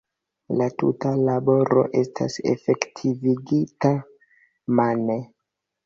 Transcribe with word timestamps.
La 0.61 0.69
tuta 0.83 1.11
laboro 1.27 1.83
estas 2.01 2.39
efektivigita 2.55 3.97
mane. 4.81 5.25